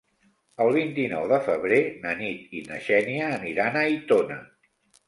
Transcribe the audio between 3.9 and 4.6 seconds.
Aitona.